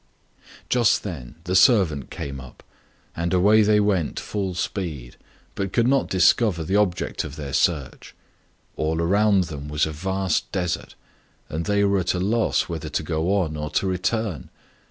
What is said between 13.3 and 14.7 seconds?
on or to return.